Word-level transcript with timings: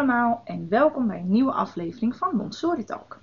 en 0.00 0.66
welkom 0.68 1.06
bij 1.06 1.18
een 1.18 1.30
nieuwe 1.30 1.52
aflevering 1.52 2.16
van 2.16 2.36
Montessori 2.36 2.84
Talk. 2.84 3.20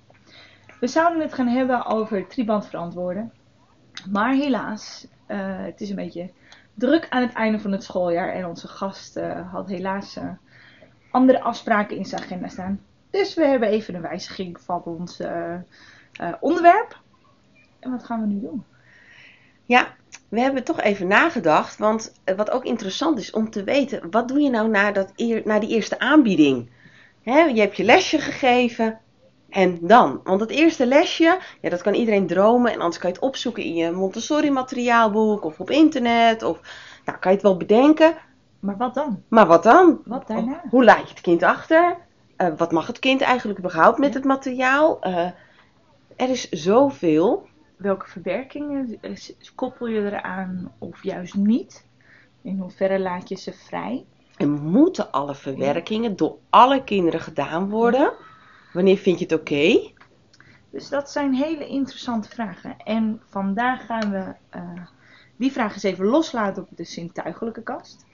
We 0.80 0.86
zouden 0.86 1.22
het 1.22 1.34
gaan 1.34 1.46
hebben 1.46 1.86
over 1.86 2.26
triband 2.26 2.66
verantwoorden, 2.66 3.32
maar 4.10 4.34
helaas, 4.34 5.06
uh, 5.28 5.38
het 5.64 5.80
is 5.80 5.90
een 5.90 5.96
beetje 5.96 6.30
druk 6.74 7.06
aan 7.10 7.22
het 7.22 7.32
einde 7.32 7.58
van 7.60 7.72
het 7.72 7.82
schooljaar 7.82 8.28
en 8.28 8.46
onze 8.46 8.68
gast 8.68 9.16
uh, 9.16 9.52
had 9.52 9.68
helaas 9.68 10.16
uh, 10.16 10.30
andere 11.10 11.40
afspraken 11.40 11.96
in 11.96 12.04
zijn 12.04 12.22
agenda 12.22 12.48
staan. 12.48 12.80
Dus 13.10 13.34
we 13.34 13.46
hebben 13.46 13.68
even 13.68 13.94
een 13.94 14.00
wijziging 14.00 14.60
van 14.60 14.82
ons 14.82 15.22
onderwerp. 16.40 17.00
En 17.80 17.90
wat 17.90 18.04
gaan 18.04 18.20
we 18.20 18.26
nu 18.26 18.40
doen? 18.40 18.64
Ja, 19.64 19.94
we 20.28 20.40
hebben 20.40 20.64
toch 20.64 20.80
even 20.80 21.06
nagedacht, 21.06 21.78
want 21.78 22.12
wat 22.36 22.50
ook 22.50 22.64
interessant 22.64 23.18
is 23.18 23.30
om 23.30 23.50
te 23.50 23.64
weten, 23.64 24.10
wat 24.10 24.28
doe 24.28 24.40
je 24.40 24.50
nou 24.50 24.68
na, 24.68 24.92
dat 24.92 25.12
eer, 25.16 25.42
na 25.44 25.58
die 25.58 25.68
eerste 25.68 25.98
aanbieding? 25.98 26.70
He, 27.22 27.40
je 27.40 27.60
hebt 27.60 27.76
je 27.76 27.84
lesje 27.84 28.18
gegeven 28.18 28.98
en 29.50 29.78
dan? 29.80 30.20
Want 30.24 30.40
het 30.40 30.50
eerste 30.50 30.86
lesje, 30.86 31.38
ja, 31.60 31.68
dat 31.68 31.82
kan 31.82 31.94
iedereen 31.94 32.26
dromen 32.26 32.72
en 32.72 32.78
anders 32.78 32.98
kan 32.98 33.10
je 33.10 33.14
het 33.14 33.24
opzoeken 33.24 33.62
in 33.62 33.74
je 33.74 33.90
Montessori 33.90 34.50
materiaalboek 34.50 35.44
of 35.44 35.60
op 35.60 35.70
internet 35.70 36.42
of 36.42 36.60
nou, 37.04 37.18
kan 37.18 37.30
je 37.30 37.36
het 37.36 37.46
wel 37.46 37.56
bedenken. 37.56 38.14
Maar 38.60 38.76
wat 38.76 38.94
dan? 38.94 39.22
Maar 39.28 39.46
wat 39.46 39.62
dan? 39.62 40.00
Wat 40.04 40.26
daarna? 40.26 40.62
Hoe 40.70 40.84
laat 40.84 41.02
je 41.02 41.08
het 41.08 41.20
kind 41.20 41.42
achter? 41.42 41.96
Uh, 42.36 42.48
wat 42.56 42.72
mag 42.72 42.86
het 42.86 42.98
kind 42.98 43.20
eigenlijk 43.20 43.58
überhaupt 43.58 43.98
met 43.98 44.14
het 44.14 44.24
materiaal? 44.24 45.06
Uh, 45.06 45.16
er 46.16 46.30
is 46.30 46.48
zoveel 46.48 47.46
welke 47.78 48.06
verwerkingen 48.06 49.00
koppel 49.54 49.86
je 49.86 50.00
eraan 50.00 50.72
of 50.78 51.02
juist 51.02 51.34
niet? 51.34 51.86
In 52.42 52.58
hoeverre 52.58 52.98
laat 53.00 53.28
je 53.28 53.36
ze 53.36 53.52
vrij? 53.52 54.04
En 54.36 54.50
moeten 54.50 55.10
alle 55.10 55.34
verwerkingen 55.34 56.16
door 56.16 56.38
alle 56.50 56.84
kinderen 56.84 57.20
gedaan 57.20 57.68
worden? 57.68 58.12
Wanneer 58.72 58.96
vind 58.96 59.18
je 59.18 59.24
het 59.24 59.40
oké? 59.40 59.92
Dus 60.70 60.88
dat 60.88 61.10
zijn 61.10 61.34
hele 61.34 61.66
interessante 61.66 62.28
vragen. 62.28 62.76
En 62.78 63.22
vandaag 63.28 63.86
gaan 63.86 64.10
we 64.10 64.34
uh, 64.56 64.86
die 65.36 65.52
vragen 65.52 65.74
eens 65.74 65.82
even 65.82 66.04
loslaten 66.04 66.62
op 66.62 66.68
de 66.76 66.84
zintuigelijke 66.84 67.62
kast. 67.62 68.06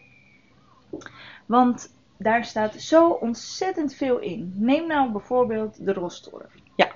Want 1.47 1.95
daar 2.17 2.45
staat 2.45 2.75
zo 2.75 3.09
ontzettend 3.09 3.95
veel 3.95 4.19
in. 4.19 4.53
Neem 4.55 4.87
nou 4.87 5.12
bijvoorbeeld 5.12 5.84
de 5.84 5.93
rostorf. 5.93 6.55
Ja. 6.77 6.91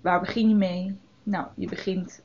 Waar 0.00 0.20
begin 0.20 0.48
je 0.48 0.54
mee? 0.54 0.98
Nou, 1.26 1.46
je 1.56 1.68
begint, 1.68 2.22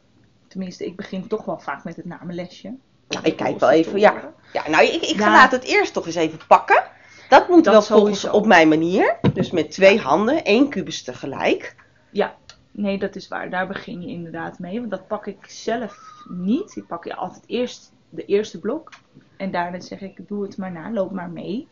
tenminste, 0.47 0.85
ik 0.85 0.95
begin 0.95 1.27
toch 1.27 1.45
wel 1.45 1.59
vaak 1.59 1.83
met 1.83 1.95
het 1.95 2.05
namenlesje. 2.05 2.75
Nou, 3.07 3.25
ik 3.25 3.35
kijk 3.35 3.59
wel 3.59 3.69
even, 3.69 3.99
ja. 3.99 4.33
Ja, 4.53 4.69
nou, 4.69 4.83
ik, 4.83 5.01
ik 5.01 5.17
ga 5.17 5.31
laat 5.31 5.51
het 5.51 5.63
eerst 5.63 5.93
toch 5.93 6.05
eens 6.05 6.15
even 6.15 6.39
pakken. 6.47 6.83
Dat 7.29 7.47
moet 7.47 7.65
wel 7.65 7.81
volgens 7.81 8.29
op 8.29 8.45
mijn 8.45 8.67
manier. 8.67 9.17
Dus 9.33 9.51
met 9.51 9.71
twee 9.71 9.99
handen, 9.99 10.43
één 10.43 10.69
kubus 10.69 11.03
tegelijk. 11.03 11.75
Ja, 12.11 12.35
nee, 12.71 12.97
dat 12.97 13.15
is 13.15 13.27
waar. 13.27 13.49
Daar 13.49 13.67
begin 13.67 14.01
je 14.01 14.07
inderdaad 14.07 14.59
mee. 14.59 14.79
Want 14.79 14.91
dat 14.91 15.07
pak 15.07 15.27
ik 15.27 15.45
zelf 15.47 15.97
niet. 16.29 16.75
Ik 16.75 16.87
pak 16.87 17.03
je 17.03 17.15
altijd 17.15 17.43
eerst 17.47 17.91
de 18.09 18.25
eerste 18.25 18.59
blok. 18.59 18.89
En 19.37 19.51
daarna 19.51 19.79
zeg 19.79 20.01
ik, 20.01 20.27
doe 20.27 20.43
het 20.43 20.57
maar 20.57 20.71
na, 20.71 20.91
loop 20.91 21.11
maar 21.11 21.29
mee. 21.29 21.67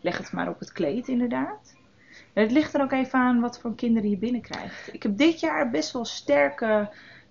Leg 0.00 0.18
het 0.18 0.32
maar 0.32 0.48
op 0.48 0.58
het 0.58 0.72
kleed 0.72 1.08
inderdaad. 1.08 1.74
Het 2.32 2.50
ligt 2.50 2.74
er 2.74 2.82
ook 2.82 2.92
even 2.92 3.18
aan 3.18 3.40
wat 3.40 3.60
voor 3.60 3.74
kinderen 3.74 4.10
je 4.10 4.16
binnenkrijgt. 4.16 4.88
Ik 4.92 5.02
heb 5.02 5.16
dit 5.16 5.40
jaar 5.40 5.70
best 5.70 5.92
wel 5.92 6.04
sterke 6.04 6.90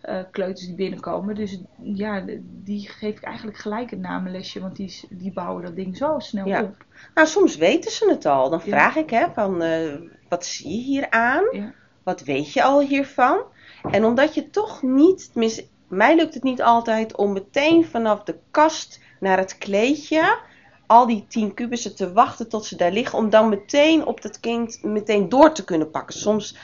uh, 0.09 0.19
kleuters 0.31 0.65
die 0.65 0.75
binnenkomen. 0.75 1.35
Dus 1.35 1.61
ja, 1.81 2.23
die 2.41 2.89
geef 2.89 3.17
ik 3.17 3.23
eigenlijk 3.23 3.57
gelijk 3.57 3.91
een 3.91 4.01
namenlesje. 4.01 4.59
Want 4.59 4.75
die, 4.75 4.99
die 5.09 5.33
bouwen 5.33 5.63
dat 5.63 5.75
ding 5.75 5.97
zo 5.97 6.19
snel 6.19 6.47
ja. 6.47 6.63
op. 6.63 6.85
Nou, 7.13 7.27
soms 7.27 7.55
weten 7.55 7.91
ze 7.91 8.09
het 8.09 8.25
al. 8.25 8.49
Dan 8.49 8.61
vraag 8.61 8.95
ik, 8.95 9.09
hè, 9.09 9.25
van 9.33 9.63
uh, 9.63 9.93
wat 10.29 10.45
zie 10.45 10.69
je 10.69 10.83
hier 10.83 11.09
aan? 11.09 11.43
Ja. 11.51 11.73
Wat 12.03 12.21
weet 12.21 12.53
je 12.53 12.63
al 12.63 12.81
hiervan? 12.81 13.41
En 13.91 14.05
omdat 14.05 14.33
je 14.33 14.49
toch 14.49 14.81
niet, 14.81 15.31
mij 15.87 16.15
lukt 16.15 16.33
het 16.33 16.43
niet 16.43 16.61
altijd 16.61 17.15
om 17.15 17.33
meteen 17.33 17.85
vanaf 17.85 18.23
de 18.23 18.37
kast 18.51 18.99
naar 19.19 19.37
het 19.37 19.57
kleedje 19.57 20.39
al 20.91 21.07
die 21.07 21.25
10 21.27 21.53
kubussen 21.53 21.95
te 21.95 22.13
wachten 22.13 22.49
tot 22.49 22.65
ze 22.65 22.75
daar 22.75 22.91
liggen. 22.91 23.17
Om 23.17 23.29
dan 23.29 23.49
meteen 23.49 24.05
op 24.05 24.21
dat 24.21 24.39
kind 24.39 24.83
meteen 24.83 25.29
door 25.29 25.51
te 25.51 25.63
kunnen 25.63 25.89
pakken. 25.89 26.19
Soms 26.19 26.55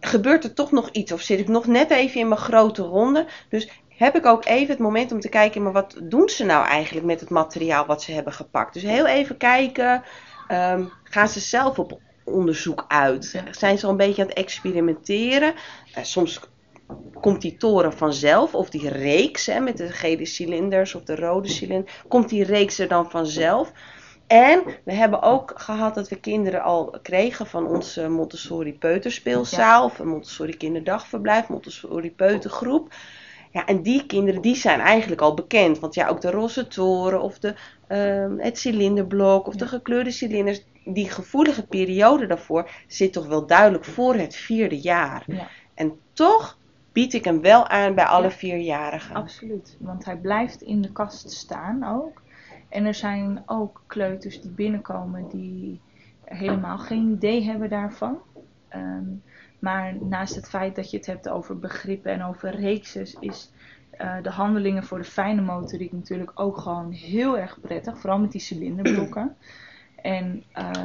gebeurt 0.00 0.44
er 0.44 0.54
toch 0.54 0.72
nog 0.72 0.88
iets. 0.90 1.12
Of 1.12 1.20
zit 1.20 1.38
ik 1.38 1.48
nog 1.48 1.66
net 1.66 1.90
even 1.90 2.20
in 2.20 2.28
mijn 2.28 2.40
grote 2.40 2.82
ronde. 2.82 3.26
Dus 3.48 3.70
heb 3.88 4.16
ik 4.16 4.26
ook 4.26 4.44
even 4.44 4.68
het 4.68 4.78
moment 4.78 5.12
om 5.12 5.20
te 5.20 5.28
kijken. 5.28 5.62
Maar 5.62 5.72
wat 5.72 5.96
doen 6.02 6.28
ze 6.28 6.44
nou 6.44 6.66
eigenlijk 6.66 7.06
met 7.06 7.20
het 7.20 7.30
materiaal 7.30 7.86
wat 7.86 8.02
ze 8.02 8.12
hebben 8.12 8.32
gepakt? 8.32 8.74
Dus 8.74 8.82
heel 8.82 9.06
even 9.06 9.36
kijken. 9.36 10.02
Um, 10.52 10.92
gaan 11.04 11.28
ze 11.28 11.40
zelf 11.40 11.78
op 11.78 12.00
onderzoek 12.24 12.84
uit? 12.88 13.42
Zijn 13.50 13.78
ze 13.78 13.84
al 13.84 13.90
een 13.90 13.96
beetje 13.96 14.22
aan 14.22 14.28
het 14.28 14.36
experimenteren? 14.36 15.54
Uh, 15.98 16.04
soms 16.04 16.40
komt 17.20 17.40
die 17.40 17.56
toren 17.56 17.92
vanzelf, 17.92 18.54
of 18.54 18.70
die 18.70 18.88
reeks 18.88 19.46
hè, 19.46 19.60
met 19.60 19.76
de 19.76 19.88
gele 19.88 20.24
cilinders 20.24 20.94
of 20.94 21.02
de 21.02 21.16
rode 21.16 21.48
cilinder, 21.48 21.92
komt 22.08 22.28
die 22.28 22.44
reeks 22.44 22.78
er 22.78 22.88
dan 22.88 23.10
vanzelf. 23.10 23.72
En 24.26 24.62
we 24.84 24.92
hebben 24.92 25.22
ook 25.22 25.52
gehad 25.56 25.94
dat 25.94 26.08
we 26.08 26.20
kinderen 26.20 26.62
al 26.62 26.98
kregen 27.02 27.46
van 27.46 27.66
onze 27.66 28.08
Montessori 28.08 28.78
peuterspeelzaal, 28.78 29.84
of 29.84 29.98
een 29.98 30.08
Montessori 30.08 30.56
kinderdagverblijf, 30.56 31.48
Montessori 31.48 32.12
peutergroep. 32.12 32.94
Ja, 33.52 33.66
en 33.66 33.82
die 33.82 34.06
kinderen 34.06 34.42
die 34.42 34.56
zijn 34.56 34.80
eigenlijk 34.80 35.20
al 35.20 35.34
bekend. 35.34 35.78
Want 35.78 35.94
ja, 35.94 36.08
ook 36.08 36.20
de 36.20 36.30
roze 36.30 36.66
toren 36.66 37.20
of 37.20 37.38
de, 37.38 37.54
uh, 37.88 38.44
het 38.44 38.58
cilinderblok 38.58 39.46
of 39.46 39.52
ja. 39.52 39.58
de 39.58 39.66
gekleurde 39.66 40.10
cilinders, 40.10 40.64
die 40.84 41.10
gevoelige 41.10 41.66
periode 41.66 42.26
daarvoor 42.26 42.70
zit 42.86 43.12
toch 43.12 43.26
wel 43.26 43.46
duidelijk 43.46 43.84
voor 43.84 44.14
het 44.14 44.36
vierde 44.36 44.80
jaar. 44.80 45.22
Ja. 45.26 45.48
En 45.74 45.98
toch 46.12 46.58
bied 46.96 47.12
ik 47.12 47.24
hem 47.24 47.40
wel 47.40 47.68
aan 47.68 47.94
bij 47.94 48.04
alle 48.04 48.28
ja, 48.28 48.30
vierjarigen. 48.30 49.14
Absoluut, 49.14 49.76
want 49.80 50.04
hij 50.04 50.16
blijft 50.16 50.62
in 50.62 50.82
de 50.82 50.92
kast 50.92 51.30
staan 51.30 51.84
ook. 51.84 52.22
En 52.68 52.84
er 52.84 52.94
zijn 52.94 53.42
ook 53.46 53.82
kleuters 53.86 54.40
die 54.40 54.50
binnenkomen 54.50 55.28
die 55.28 55.80
helemaal 56.24 56.78
geen 56.78 57.12
idee 57.12 57.42
hebben 57.42 57.68
daarvan. 57.68 58.18
Um, 58.74 59.22
maar 59.58 59.94
naast 60.00 60.34
het 60.34 60.48
feit 60.48 60.76
dat 60.76 60.90
je 60.90 60.96
het 60.96 61.06
hebt 61.06 61.28
over 61.28 61.58
begrippen 61.58 62.12
en 62.12 62.24
over 62.24 62.54
reekses, 62.54 63.16
is 63.20 63.52
uh, 64.00 64.22
de 64.22 64.30
handelingen 64.30 64.84
voor 64.84 64.98
de 64.98 65.04
fijne 65.04 65.40
motoriek 65.40 65.92
natuurlijk 65.92 66.32
ook 66.34 66.58
gewoon 66.58 66.92
heel 66.92 67.38
erg 67.38 67.60
prettig. 67.60 67.98
Vooral 67.98 68.18
met 68.18 68.32
die 68.32 68.40
cilinderblokken. 68.40 69.36
En 70.02 70.44
um, 70.58 70.75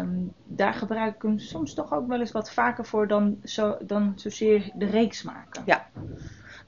daar 0.62 0.74
gebruik 0.74 1.16
ik 1.16 1.22
hem 1.22 1.40
soms 1.40 1.74
toch 1.74 1.94
ook 1.94 2.08
wel 2.08 2.20
eens 2.20 2.32
wat 2.32 2.52
vaker 2.52 2.86
voor 2.86 3.08
dan, 3.08 3.38
zo, 3.44 3.78
dan 3.82 4.14
zozeer 4.16 4.72
de 4.74 4.86
reeks 4.86 5.24
maken. 5.24 5.64
Ja, 5.66 5.88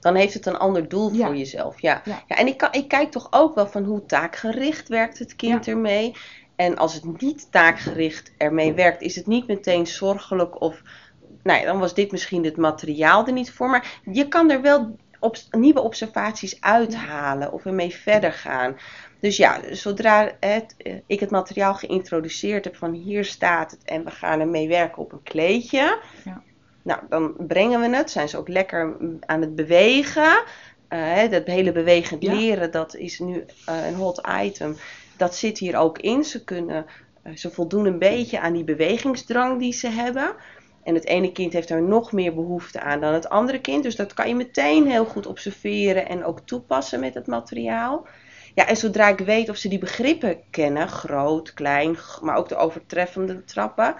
dan 0.00 0.14
heeft 0.14 0.34
het 0.34 0.46
een 0.46 0.56
ander 0.56 0.88
doel 0.88 1.12
Ja. 1.12 1.26
voor 1.26 1.36
jezelf. 1.36 1.80
Ja. 1.80 2.00
Ja. 2.04 2.22
Ja, 2.26 2.36
en 2.36 2.46
ik, 2.46 2.56
kan, 2.56 2.68
ik 2.72 2.88
kijk 2.88 3.10
toch 3.10 3.28
ook 3.30 3.54
wel 3.54 3.66
van 3.66 3.84
hoe 3.84 4.06
taakgericht 4.06 4.88
werkt 4.88 5.18
het 5.18 5.36
kind 5.36 5.66
ermee. 5.68 6.16
En 6.56 6.76
als 6.76 6.94
het 6.94 7.20
niet 7.20 7.46
taakgericht 7.50 8.32
ermee 8.38 8.72
werkt, 8.72 9.02
is 9.02 9.16
het 9.16 9.26
niet 9.26 9.46
meteen 9.46 9.86
zorgelijk 9.86 10.60
of... 10.60 10.82
Nou 11.42 11.60
ja, 11.60 11.64
dan 11.64 11.78
was 11.78 11.94
dit 11.94 12.12
misschien 12.12 12.44
het 12.44 12.56
materiaal 12.56 13.26
er 13.26 13.32
niet 13.32 13.52
voor. 13.52 13.70
Maar 13.70 14.00
je 14.04 14.28
kan 14.28 14.50
er 14.50 14.60
wel 14.60 14.96
op, 15.20 15.36
nieuwe 15.50 15.80
observaties 15.80 16.60
uithalen 16.60 17.52
of 17.52 17.64
ermee 17.64 17.94
verder 17.94 18.32
gaan. 18.32 18.76
Dus 19.24 19.36
ja, 19.36 19.60
zodra 19.70 20.32
het, 20.40 20.74
eh, 20.78 20.94
ik 21.06 21.20
het 21.20 21.30
materiaal 21.30 21.74
geïntroduceerd 21.74 22.64
heb 22.64 22.76
van 22.76 22.92
hier 22.92 23.24
staat 23.24 23.70
het 23.70 23.84
en 23.84 24.04
we 24.04 24.10
gaan 24.10 24.40
ermee 24.40 24.68
werken 24.68 25.02
op 25.02 25.12
een 25.12 25.22
kleedje. 25.22 25.98
Ja. 26.24 26.42
Nou, 26.82 27.00
dan 27.08 27.34
brengen 27.38 27.80
we 27.80 27.96
het. 27.96 28.10
Zijn 28.10 28.28
ze 28.28 28.38
ook 28.38 28.48
lekker 28.48 28.96
aan 29.20 29.40
het 29.40 29.54
bewegen. 29.54 30.42
Eh, 30.88 31.30
dat 31.30 31.46
hele 31.46 31.72
bewegend 31.72 32.22
Ja. 32.22 32.34
leren, 32.34 32.70
dat 32.70 32.96
is 32.96 33.18
nu 33.18 33.44
eh, 33.66 33.86
een 33.86 33.94
hot 33.94 34.20
item. 34.42 34.76
Dat 35.16 35.36
zit 35.36 35.58
hier 35.58 35.76
ook 35.76 35.98
in. 35.98 36.24
Ze, 36.24 36.44
kunnen, 36.44 36.86
ze 37.34 37.50
voldoen 37.50 37.86
een 37.86 37.98
beetje 37.98 38.40
aan 38.40 38.52
die 38.52 38.64
bewegingsdrang 38.64 39.58
die 39.58 39.72
ze 39.72 39.88
hebben. 39.88 40.34
En 40.82 40.94
het 40.94 41.06
ene 41.06 41.32
kind 41.32 41.52
heeft 41.52 41.68
daar 41.68 41.82
nog 41.82 42.12
meer 42.12 42.34
behoefte 42.34 42.80
aan 42.80 43.00
dan 43.00 43.12
het 43.14 43.28
andere 43.28 43.60
kind. 43.60 43.82
Dus 43.82 43.96
dat 43.96 44.14
kan 44.14 44.28
je 44.28 44.34
meteen 44.34 44.86
heel 44.86 45.04
goed 45.04 45.26
observeren 45.26 46.08
en 46.08 46.24
ook 46.24 46.40
toepassen 46.40 47.00
met 47.00 47.14
het 47.14 47.26
materiaal. 47.26 48.06
Ja, 48.54 48.66
en 48.66 48.76
zodra 48.76 49.08
ik 49.08 49.18
weet 49.18 49.48
of 49.48 49.56
ze 49.56 49.68
die 49.68 49.78
begrippen 49.78 50.36
kennen, 50.50 50.88
groot, 50.88 51.54
klein, 51.54 51.96
maar 52.22 52.36
ook 52.36 52.48
de 52.48 52.56
overtreffende 52.56 53.44
trappen, 53.44 53.94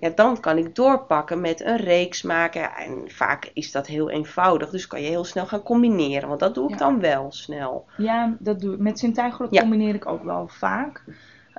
ja, 0.00 0.10
dan 0.14 0.40
kan 0.40 0.58
ik 0.58 0.74
doorpakken 0.74 1.40
met 1.40 1.60
een 1.60 1.76
reeks 1.76 2.22
maken. 2.22 2.74
En 2.76 3.02
vaak 3.06 3.50
is 3.52 3.72
dat 3.72 3.86
heel 3.86 4.10
eenvoudig, 4.10 4.70
dus 4.70 4.86
kan 4.86 5.02
je 5.02 5.08
heel 5.08 5.24
snel 5.24 5.46
gaan 5.46 5.62
combineren, 5.62 6.28
want 6.28 6.40
dat 6.40 6.54
doe 6.54 6.64
ik 6.64 6.70
Ja. 6.70 6.76
dan 6.76 7.00
wel 7.00 7.32
snel. 7.32 7.86
Ja, 7.96 8.36
dat 8.38 8.60
doe 8.60 8.74
ik. 8.74 8.78
Met 8.80 8.98
zintuigelijk 8.98 9.52
Ja. 9.52 9.60
combineer 9.60 9.94
ik 9.94 10.06
ook 10.06 10.24
wel 10.24 10.48
vaak. 10.48 11.04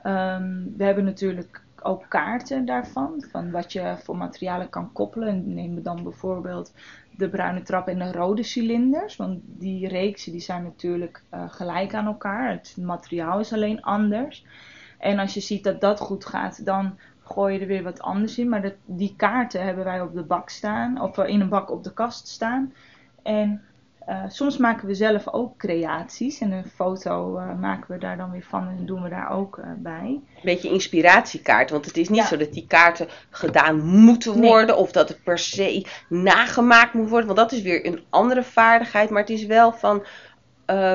Ehm, 0.03 0.63
we 0.77 0.83
hebben 0.83 1.03
natuurlijk 1.03 1.61
ook 1.81 2.05
kaarten 2.09 2.65
daarvan, 2.65 3.25
van 3.31 3.51
wat 3.51 3.73
je 3.73 3.95
voor 4.03 4.17
materialen 4.17 4.69
kan 4.69 4.91
koppelen. 4.91 5.27
En 5.27 5.53
neem 5.53 5.83
dan 5.83 6.03
bijvoorbeeld 6.03 6.73
de 7.17 7.29
bruine 7.29 7.61
trap 7.61 7.87
en 7.87 7.99
de 7.99 8.11
rode 8.11 8.43
cilinders, 8.43 9.15
want 9.15 9.39
die 9.43 9.87
reeksen 9.87 10.31
die 10.31 10.41
zijn 10.41 10.63
natuurlijk 10.63 11.23
eh, 11.29 11.43
gelijk 11.47 11.93
aan 11.93 12.05
elkaar. 12.05 12.49
Het 12.49 12.77
materiaal 12.81 13.39
is 13.39 13.53
alleen 13.53 13.81
anders. 13.81 14.45
En 14.97 15.19
als 15.19 15.33
je 15.33 15.39
ziet 15.39 15.63
dat 15.63 15.81
dat 15.81 15.99
goed 15.99 16.25
gaat, 16.25 16.65
dan 16.65 16.97
gooi 17.23 17.53
je 17.53 17.59
er 17.59 17.67
weer 17.67 17.83
wat 17.83 18.01
anders 18.01 18.37
in. 18.37 18.49
Maar 18.49 18.73
die 18.85 19.13
kaarten 19.17 19.63
hebben 19.63 19.83
wij 19.83 20.01
op 20.01 20.13
de 20.13 20.23
bak 20.23 20.49
staan, 20.49 21.01
of 21.01 21.17
eh, 21.17 21.29
in 21.29 21.41
een 21.41 21.49
bak 21.49 21.71
op 21.71 21.83
de 21.83 21.93
kast 21.93 22.27
staan. 22.27 22.73
En 23.23 23.61
eh, 24.05 24.23
soms 24.27 24.57
maken 24.57 24.87
we 24.87 24.93
zelf 24.93 25.27
ook 25.33 25.57
creaties 25.57 26.39
en 26.39 26.51
een 26.51 26.65
foto 26.75 27.37
eh, 27.37 27.55
maken 27.59 27.91
we 27.91 27.97
daar 27.97 28.17
dan 28.17 28.31
weer 28.31 28.45
van 28.49 28.67
en 28.67 28.85
doen 28.85 29.03
we 29.03 29.09
daar 29.09 29.31
ook 29.31 29.57
uh, 29.57 29.65
bij. 29.77 29.99
Een 29.99 30.41
beetje 30.43 30.69
inspiratiekaart, 30.69 31.69
want 31.69 31.85
het 31.85 31.97
is 31.97 32.09
niet 32.09 32.23
zo 32.23 32.37
dat 32.37 32.53
die 32.53 32.67
kaarten 32.67 33.07
gedaan 33.29 33.85
moeten 33.85 34.41
worden 34.41 34.77
of 34.77 34.91
dat 34.91 35.09
het 35.09 35.23
per 35.23 35.39
se 35.39 35.85
nagemaakt 36.09 36.93
moet 36.93 37.09
worden, 37.09 37.27
want 37.27 37.39
dat 37.39 37.51
is 37.51 37.61
weer 37.61 37.85
een 37.85 38.03
andere 38.09 38.43
vaardigheid. 38.43 39.09
Maar 39.09 39.21
het 39.21 39.29
is 39.29 39.45
wel 39.45 39.71
van 39.71 40.05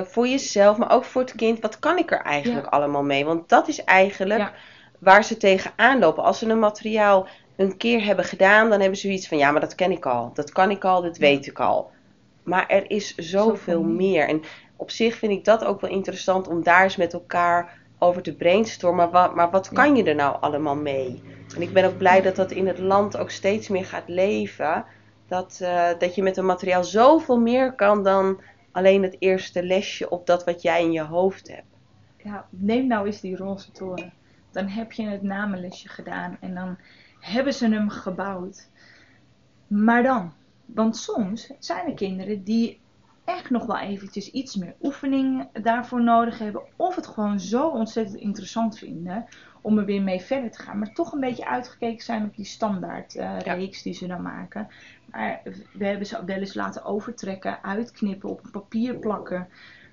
voor 0.05 0.29
jezelf, 0.29 0.77
maar 0.77 0.93
ook 0.93 1.05
voor 1.05 1.23
het 1.23 1.35
kind, 1.35 1.61
wat 1.61 1.79
kan 1.79 1.99
ik 1.99 2.11
er 2.11 2.21
eigenlijk 2.21 2.67
allemaal 2.67 3.03
mee? 3.03 3.25
Want 3.25 3.49
dat 3.49 3.69
is 3.69 3.85
eigenlijk 3.85 4.53
waar 4.99 5.25
ze 5.25 5.37
tegenaan 5.37 5.99
lopen. 5.99 6.23
Als 6.23 6.39
ze 6.39 6.49
een 6.49 6.59
materiaal 6.59 7.29
een 7.57 7.77
keer 7.77 8.05
hebben 8.05 8.25
gedaan, 8.25 8.71
dan 8.71 8.81
hebben 8.81 8.99
ze 8.99 9.07
zoiets 9.07 9.29
van 9.29 9.39
ja, 9.39 9.51
maar 9.51 9.61
dat 9.61 9.75
ken 9.75 9.91
ik 9.91 10.07
al, 10.07 10.31
dat 10.35 10.53
kan 10.53 10.71
ik 10.71 10.85
al, 10.85 11.03
dat 11.03 11.17
weet 11.17 11.47
ik 11.47 11.61
al. 11.61 11.91
Maar 12.49 12.67
er 12.67 12.91
is 12.91 13.15
zoveel 13.15 13.83
meer. 13.83 14.29
En 14.29 14.43
op 14.77 14.91
zich 14.91 15.15
vind 15.15 15.33
ik 15.33 15.45
dat 15.45 15.65
ook 15.65 15.81
wel 15.81 15.91
interessant 15.91 16.49
om 16.49 16.63
daar 16.63 16.83
eens 16.83 16.97
met 16.97 17.13
elkaar 17.13 17.79
over 17.99 18.23
te 18.23 18.35
brainstormen. 18.35 19.11
Maar 19.11 19.23
wat, 19.23 19.35
maar 19.35 19.51
wat 19.51 19.69
kan 19.69 19.97
je 19.97 20.05
er 20.05 20.15
nou 20.15 20.37
allemaal 20.41 20.77
mee? 20.77 21.23
En 21.55 21.63
ik 21.63 21.73
ben 21.73 21.85
ook 21.85 21.99
blij 21.99 22.23
dat 22.23 22.37
dat 22.37 22.51
in 22.51 22.67
het 22.67 22.79
land 22.79 23.17
ook 23.17 23.31
steeds 23.31 23.69
meer 23.69 23.85
gaat 23.85 24.09
leven. 24.09 24.85
Dat, 25.27 25.59
uh, 25.63 25.89
dat 25.99 26.15
je 26.15 26.23
met 26.23 26.37
een 26.37 26.47
materiaal 26.47 26.85
zoveel 26.85 27.41
meer 27.41 27.73
kan 27.73 28.03
dan 28.03 28.41
alleen 28.73 29.03
het 29.03 29.17
eerste 29.19 29.63
lesje 29.63 30.11
op 30.11 30.27
dat 30.27 30.45
wat 30.45 30.63
jij 30.63 30.83
in 30.83 30.93
je 30.93 31.03
hoofd 31.03 31.49
hebt. 31.49 31.77
Ja, 32.23 32.47
neem 32.51 32.87
nou 32.87 33.07
eens 33.07 33.21
die 33.21 33.37
roze 33.37 33.71
toren. 33.71 34.13
Dan 34.51 34.69
heb 34.69 34.93
je 34.93 35.07
het 35.07 35.23
namenlesje 35.23 35.89
gedaan 35.89 36.37
en 36.41 36.55
dan 36.55 36.79
hebben 37.21 37.55
ze 37.55 37.69
hem 37.69 37.89
gebouwd. 37.89 38.69
Maar 39.67 40.03
dan, 40.03 40.33
want 40.75 40.97
soms 40.97 41.51
zijn 41.59 41.87
er 41.87 41.95
kinderen 41.95 42.45
die 42.45 42.81
echt 43.25 43.51
nog 43.51 43.67
wel 43.67 43.79
eventjes 43.79 44.31
iets 44.31 44.57
meer 44.57 44.75
oefening 44.83 45.49
daarvoor 45.63 46.03
nodig 46.03 46.39
hebben. 46.39 46.63
Of 46.77 46.95
het 46.95 47.07
gewoon 47.07 47.41
zo 47.41 47.69
ontzettend 47.69 48.21
interessant 48.21 48.79
vinden 48.79 49.27
om 49.61 49.79
er 49.79 49.85
weer 49.85 50.03
mee 50.03 50.21
verder 50.21 50.51
te 50.51 50.63
gaan. 50.63 50.79
Maar 50.79 50.93
toch 50.93 51.13
een 51.13 51.21
beetje 51.21 51.47
uitgekeken 51.47 52.05
zijn 52.05 52.25
op 52.25 52.37
die 52.37 52.45
standaard 52.45 53.15
uh, 53.15 53.39
reeks 53.39 53.83
die 53.83 53.95
ze 53.95 54.07
dan 54.07 54.23
maken. 54.23 54.69
Maar 55.11 55.41
we 55.73 55.85
hebben 55.85 56.07
ze 56.07 56.25
wel 56.25 56.37
eens 56.37 56.55
laten 56.55 56.85
overtrekken, 56.85 57.63
uitknippen, 57.63 58.29
op 58.29 58.41
papier 58.53 58.95
plakken. 58.95 59.49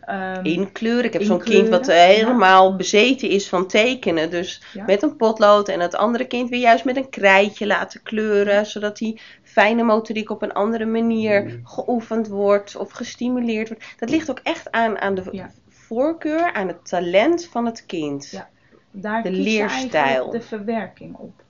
Um, 0.10 0.44
inkleuren. 0.44 1.04
Ik 1.04 1.14
heb 1.14 1.24
zo'n 1.24 1.44
kind 1.44 1.70
wat 1.70 1.88
helemaal 1.88 2.76
bezeten 2.76 3.30
is 3.30 3.50
van 3.50 3.68
tekenen. 3.68 4.30
Dus 4.30 4.62
met 4.86 5.04
een 5.04 5.16
potlood 5.16 5.70
en 5.70 5.80
het 5.80 5.96
andere 5.96 6.26
kind 6.26 6.50
weer 6.50 6.60
juist 6.60 6.86
met 6.86 6.98
een 6.98 7.10
krijtje 7.10 7.68
laten 7.68 8.04
kleuren. 8.04 8.66
Zodat 8.66 8.98
die 8.98 9.22
fijne 9.44 9.84
motoriek 9.84 10.30
op 10.30 10.42
een 10.42 10.54
andere 10.54 10.86
manier 10.86 11.44
mm. 11.44 11.60
geoefend 11.64 12.28
wordt 12.28 12.76
of 12.76 12.92
gestimuleerd 12.92 13.68
wordt. 13.68 13.86
Dat 13.98 14.10
ligt 14.10 14.30
ook 14.30 14.40
echt 14.44 14.72
aan, 14.72 15.00
aan 15.00 15.16
de 15.16 15.46
voorkeur, 15.70 16.54
aan 16.54 16.68
het 16.68 16.90
talent 16.90 17.46
van 17.46 17.66
het 17.66 17.86
kind. 17.86 18.30
Ja, 18.30 18.50
daar 18.92 19.24
de 19.24 19.32
leerstijl. 19.32 20.30
de 20.30 20.42
verwerking 20.42 21.16
op. 21.16 21.44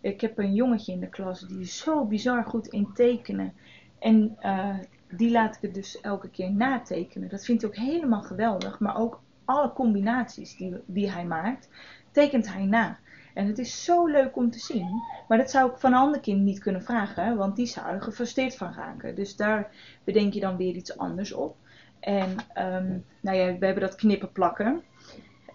Ik 0.00 0.20
heb 0.20 0.38
een 0.38 0.54
jongetje 0.54 0.92
in 0.92 1.00
de 1.00 1.08
klas 1.08 1.40
die 1.40 1.60
is 1.60 1.78
zo 1.78 2.04
bizar 2.04 2.44
goed 2.44 2.66
in 2.66 2.88
tekenen. 2.94 3.54
En 3.98 4.36
uh, 4.42 4.76
die 5.16 5.30
laat 5.30 5.56
ik 5.56 5.62
het 5.62 5.74
dus 5.74 6.00
elke 6.00 6.28
keer 6.28 6.52
natekenen. 6.52 7.28
Dat 7.28 7.44
vindt 7.44 7.62
hij 7.62 7.70
ook 7.70 7.76
helemaal 7.76 8.22
geweldig. 8.22 8.78
Maar 8.80 8.96
ook 8.96 9.20
alle 9.44 9.72
combinaties 9.72 10.56
die, 10.56 10.76
die 10.86 11.10
hij 11.10 11.24
maakt, 11.24 11.68
tekent 12.10 12.52
hij 12.52 12.64
na. 12.64 12.98
En 13.34 13.46
het 13.46 13.58
is 13.58 13.84
zo 13.84 14.06
leuk 14.06 14.36
om 14.36 14.50
te 14.50 14.58
zien. 14.58 15.02
Maar 15.28 15.38
dat 15.38 15.50
zou 15.50 15.70
ik 15.70 15.78
van 15.78 15.92
een 15.92 15.98
ander 15.98 16.20
kind 16.20 16.40
niet 16.42 16.58
kunnen 16.58 16.82
vragen, 16.82 17.36
want 17.36 17.56
die 17.56 17.66
zou 17.66 17.86
er 17.86 18.52
van 18.56 18.72
raken. 18.72 19.14
Dus 19.14 19.36
daar 19.36 19.70
bedenk 20.04 20.32
je 20.32 20.40
dan 20.40 20.56
weer 20.56 20.74
iets 20.74 20.98
anders 20.98 21.32
op. 21.32 21.56
En 22.00 22.30
um, 22.58 23.04
nou 23.20 23.36
ja, 23.36 23.58
we 23.58 23.66
hebben 23.66 23.80
dat 23.82 23.94
knippen 23.94 24.32
plakken. 24.32 24.82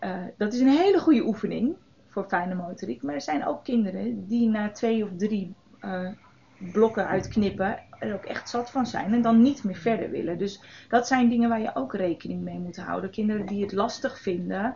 Uh, 0.02 0.18
dat 0.38 0.54
is 0.54 0.60
een 0.60 0.68
hele 0.68 1.00
goede 1.00 1.26
oefening 1.26 1.76
voor 2.10 2.26
fijne 2.28 2.56
motoriek. 2.56 3.04
Maar 3.04 3.16
er 3.16 3.22
zijn 3.22 3.46
ook 3.46 3.64
kinderen 3.64 4.28
die 4.28 4.50
na 4.50 4.72
twee 4.72 5.04
of 5.04 5.10
drie 5.18 5.56
uh, 5.82 6.10
blokken 6.72 7.08
uitknippen 7.08 7.80
er 8.00 8.14
ook 8.14 8.26
echt 8.26 8.50
zat 8.50 8.72
van 8.72 8.86
zijn 8.86 9.14
en 9.14 9.22
dan 9.22 9.42
niet 9.42 9.64
meer 9.64 9.76
verder 9.76 10.10
willen. 10.10 10.38
Dus 10.38 10.62
dat 10.90 11.08
zijn 11.08 11.30
dingen 11.30 11.50
waar 11.50 11.62
je 11.62 11.76
ook 11.76 11.94
rekening 11.94 12.42
mee 12.42 12.60
moet 12.60 12.78
houden. 12.78 13.10
Kinderen 13.10 13.46
die 13.46 13.62
het 13.62 13.72
lastig 13.72 14.20
vinden, 14.20 14.76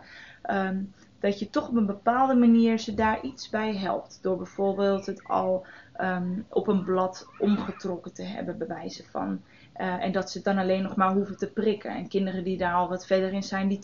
um, 0.50 0.92
dat 1.20 1.38
je 1.38 1.50
toch 1.50 1.68
op 1.68 1.76
een 1.76 1.86
bepaalde 1.86 2.34
manier 2.34 2.78
ze 2.78 2.94
daar 2.94 3.22
iets 3.22 3.50
bij 3.50 3.76
helpt. 3.76 4.18
Door 4.22 4.36
bijvoorbeeld 4.36 5.06
het 5.06 5.24
al 5.24 5.66
um, 6.00 6.46
op 6.48 6.68
een 6.68 6.84
blad 6.84 7.28
omgetrokken 7.38 8.12
te 8.12 8.22
hebben, 8.22 8.58
bewijzen 8.58 9.04
van. 9.04 9.40
Uh, 9.76 10.04
en 10.04 10.12
dat 10.12 10.30
ze 10.30 10.36
het 10.36 10.46
dan 10.46 10.58
alleen 10.58 10.82
nog 10.82 10.96
maar 10.96 11.12
hoeven 11.12 11.36
te 11.36 11.50
prikken. 11.50 11.90
En 11.90 12.08
kinderen 12.08 12.44
die 12.44 12.58
daar 12.58 12.74
al 12.74 12.88
wat 12.88 13.06
verder 13.06 13.32
in 13.32 13.42
zijn, 13.42 13.68
die 13.68 13.78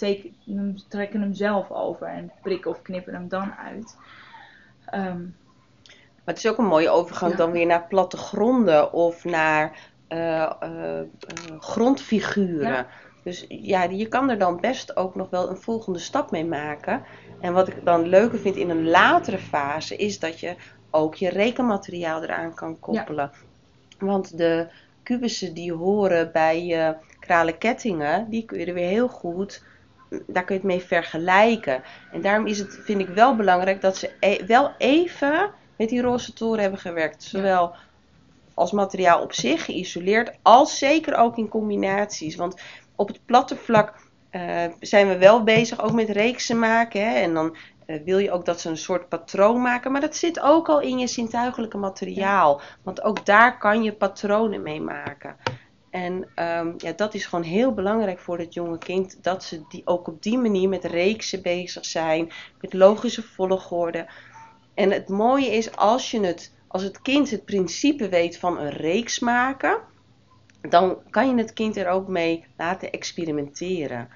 trekken 0.88 1.20
hem 1.20 1.34
zelf 1.34 1.70
over 1.70 2.06
en 2.06 2.32
prikken 2.42 2.70
of 2.70 2.82
knippen 2.82 3.14
hem 3.14 3.28
dan 3.28 3.52
uit. 3.52 3.96
Um, 4.94 5.34
maar 6.24 6.34
het 6.34 6.44
is 6.44 6.50
ook 6.50 6.58
een 6.58 6.64
mooie 6.64 6.90
overgang 6.90 7.34
dan 7.34 7.50
weer 7.50 7.66
naar 7.66 7.86
plattegronden 7.88 8.92
of 8.92 9.24
naar 9.24 9.92
uh, 10.08 10.52
uh, 10.62 11.00
grondfiguren. 11.58 12.86
Dus 13.24 13.44
ja, 13.48 13.82
je 13.82 14.08
kan 14.08 14.30
er 14.30 14.38
dan 14.38 14.60
best 14.60 14.96
ook 14.96 15.14
nog 15.14 15.30
wel 15.30 15.48
een 15.48 15.56
volgende 15.56 15.98
stap 15.98 16.30
mee 16.30 16.44
maken. 16.44 17.02
En 17.40 17.52
wat 17.52 17.68
ik 17.68 17.84
dan 17.84 18.08
leuker 18.08 18.38
vind 18.38 18.56
in 18.56 18.70
een 18.70 18.88
latere 18.88 19.38
fase, 19.38 19.96
is 19.96 20.18
dat 20.18 20.40
je 20.40 20.54
ook 20.90 21.14
je 21.14 21.28
rekenmateriaal 21.28 22.22
eraan 22.22 22.54
kan 22.54 22.78
koppelen. 22.80 23.30
Want 23.98 24.36
de 24.38 24.68
kubussen 25.02 25.54
die 25.54 25.72
horen 25.72 26.32
bij 26.32 26.64
je 26.64 26.94
kralen 27.18 27.58
kettingen, 27.58 28.30
die 28.30 28.44
kun 28.44 28.58
je 28.58 28.66
er 28.66 28.74
weer 28.74 28.88
heel 28.88 29.08
goed, 29.08 29.62
daar 30.08 30.44
kun 30.44 30.54
je 30.54 30.60
het 30.60 30.70
mee 30.70 30.80
vergelijken. 30.80 31.82
En 32.12 32.20
daarom 32.20 32.46
is 32.46 32.58
het, 32.58 32.78
vind 32.82 33.00
ik 33.00 33.08
wel 33.08 33.36
belangrijk 33.36 33.80
dat 33.80 33.96
ze 33.96 34.10
e 34.20 34.46
wel 34.46 34.72
even 34.78 35.50
met 35.80 35.88
die 35.88 36.02
roze 36.02 36.32
toren 36.32 36.60
hebben 36.60 36.80
gewerkt. 36.80 37.22
Zowel 37.22 37.74
als 38.54 38.72
materiaal 38.72 39.22
op 39.22 39.32
zich 39.32 39.64
geïsoleerd, 39.64 40.32
als 40.42 40.78
zeker 40.78 41.16
ook 41.16 41.36
in 41.36 41.48
combinaties. 41.48 42.36
Want 42.36 42.60
op 42.96 43.08
het 43.08 43.20
platte 43.24 43.56
vlak 43.56 43.94
uh, 44.32 44.64
zijn 44.80 45.08
we 45.08 45.18
wel 45.18 45.42
bezig 45.42 45.82
ook 45.82 45.92
met 45.92 46.08
reeksen 46.08 46.58
maken. 46.58 47.08
Hè? 47.08 47.14
En 47.14 47.34
dan 47.34 47.56
uh, 47.86 47.96
wil 48.04 48.18
je 48.18 48.30
ook 48.30 48.44
dat 48.44 48.60
ze 48.60 48.68
een 48.68 48.76
soort 48.76 49.08
patroon 49.08 49.60
maken. 49.60 49.92
Maar 49.92 50.00
dat 50.00 50.16
zit 50.16 50.40
ook 50.40 50.68
al 50.68 50.80
in 50.80 50.98
je 50.98 51.06
zintuigelijke 51.06 51.78
materiaal. 51.78 52.60
Want 52.82 53.02
ook 53.02 53.26
daar 53.26 53.58
kan 53.58 53.82
je 53.82 53.92
patronen 53.92 54.62
mee 54.62 54.80
maken. 54.80 55.36
En 55.90 56.12
um, 56.14 56.74
ja, 56.76 56.92
dat 56.96 57.14
is 57.14 57.26
gewoon 57.26 57.44
heel 57.44 57.74
belangrijk 57.74 58.18
voor 58.18 58.38
het 58.38 58.54
jonge 58.54 58.78
kind. 58.78 59.18
Dat 59.22 59.44
ze 59.44 59.62
die, 59.68 59.82
ook 59.84 60.08
op 60.08 60.22
die 60.22 60.38
manier 60.38 60.68
met 60.68 60.84
reeksen 60.84 61.42
bezig 61.42 61.84
zijn. 61.84 62.32
Met 62.60 62.72
logische 62.72 63.22
volgorde. 63.22 64.06
En 64.74 64.90
het 64.90 65.08
mooie 65.08 65.46
is 65.46 65.76
als 65.76 66.10
je 66.10 66.20
het, 66.20 66.54
als 66.66 66.82
het 66.82 67.02
kind 67.02 67.30
het 67.30 67.44
principe 67.44 68.08
weet 68.08 68.38
van 68.38 68.58
een 68.58 68.70
reeks 68.70 69.18
maken, 69.18 69.80
dan 70.60 70.98
kan 71.10 71.28
je 71.28 71.34
het 71.34 71.52
kind 71.52 71.76
er 71.76 71.88
ook 71.88 72.08
mee 72.08 72.44
laten 72.56 72.92
experimenteren. 72.92 74.08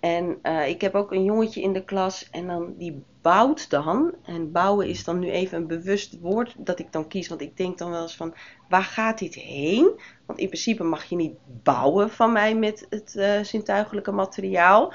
En 0.00 0.38
uh, 0.42 0.68
ik 0.68 0.80
heb 0.80 0.94
ook 0.94 1.12
een 1.12 1.24
jongetje 1.24 1.62
in 1.62 1.72
de 1.72 1.84
klas 1.84 2.30
en 2.30 2.46
dan 2.46 2.74
die 2.78 3.04
bouwt 3.22 3.70
dan. 3.70 4.14
En 4.24 4.52
bouwen 4.52 4.88
is 4.88 5.04
dan 5.04 5.18
nu 5.18 5.30
even 5.30 5.58
een 5.58 5.66
bewust 5.66 6.20
woord 6.20 6.54
dat 6.58 6.78
ik 6.78 6.92
dan 6.92 7.08
kies. 7.08 7.28
Want 7.28 7.40
ik 7.40 7.56
denk 7.56 7.78
dan 7.78 7.90
wel 7.90 8.02
eens 8.02 8.16
van, 8.16 8.34
waar 8.68 8.82
gaat 8.82 9.18
dit 9.18 9.34
heen? 9.34 10.00
Want 10.26 10.38
in 10.38 10.48
principe 10.48 10.82
mag 10.82 11.04
je 11.04 11.16
niet 11.16 11.34
bouwen 11.62 12.10
van 12.10 12.32
mij 12.32 12.54
met 12.54 12.86
het 12.90 13.14
uh, 13.16 13.40
zintuigelijke 13.42 14.12
materiaal. 14.12 14.92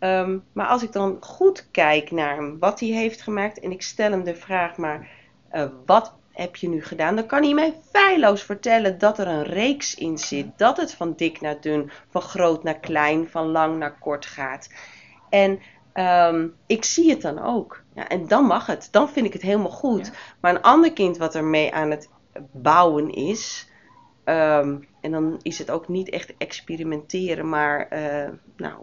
Um, 0.00 0.44
maar 0.52 0.66
als 0.66 0.82
ik 0.82 0.92
dan 0.92 1.16
goed 1.20 1.70
kijk 1.70 2.10
naar 2.10 2.34
hem, 2.34 2.58
wat 2.58 2.80
hij 2.80 2.88
heeft 2.88 3.22
gemaakt 3.22 3.60
en 3.60 3.70
ik 3.70 3.82
stel 3.82 4.10
hem 4.10 4.24
de 4.24 4.34
vraag 4.34 4.76
maar, 4.76 5.08
uh, 5.52 5.64
wat 5.86 6.14
heb 6.30 6.56
je 6.56 6.68
nu 6.68 6.82
gedaan? 6.82 7.16
Dan 7.16 7.26
kan 7.26 7.42
hij 7.42 7.54
mij 7.54 7.74
feilloos 7.90 8.42
vertellen 8.42 8.98
dat 8.98 9.18
er 9.18 9.26
een 9.26 9.44
reeks 9.44 9.94
in 9.94 10.18
zit. 10.18 10.46
Dat 10.56 10.76
het 10.76 10.94
van 10.94 11.12
dik 11.16 11.40
naar 11.40 11.60
dun, 11.60 11.90
van 12.08 12.22
groot 12.22 12.62
naar 12.62 12.78
klein, 12.78 13.28
van 13.28 13.46
lang 13.46 13.78
naar 13.78 13.98
kort 13.98 14.26
gaat. 14.26 14.70
En 15.28 15.60
um, 15.94 16.54
ik 16.66 16.84
zie 16.84 17.10
het 17.10 17.22
dan 17.22 17.38
ook. 17.38 17.82
Ja, 17.94 18.08
en 18.08 18.28
dan 18.28 18.44
mag 18.44 18.66
het. 18.66 18.88
Dan 18.90 19.08
vind 19.08 19.26
ik 19.26 19.32
het 19.32 19.42
helemaal 19.42 19.70
goed. 19.70 20.12
Maar 20.40 20.54
een 20.54 20.62
ander 20.62 20.92
kind 20.92 21.16
wat 21.16 21.34
ermee 21.34 21.74
aan 21.74 21.90
het 21.90 22.08
bouwen 22.52 23.10
is. 23.10 23.68
Um, 24.24 24.88
en 25.00 25.10
dan 25.10 25.38
is 25.42 25.58
het 25.58 25.70
ook 25.70 25.88
niet 25.88 26.10
echt 26.10 26.34
experimenteren, 26.38 27.48
maar 27.48 27.88
uh, 27.92 28.28
nou, 28.56 28.74